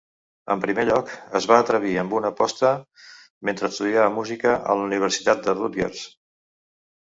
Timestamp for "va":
1.51-1.59